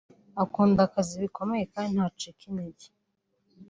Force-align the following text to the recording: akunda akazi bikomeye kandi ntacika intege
akunda 0.43 0.79
akazi 0.87 1.15
bikomeye 1.23 1.63
kandi 1.73 1.91
ntacika 1.95 2.41
intege 2.49 2.85